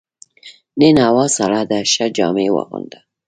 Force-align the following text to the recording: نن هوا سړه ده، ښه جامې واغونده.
نن 0.79 0.95
هوا 1.07 1.25
سړه 1.37 1.61
ده، 1.69 1.79
ښه 1.91 2.05
جامې 2.17 2.47
واغونده. 2.51 2.99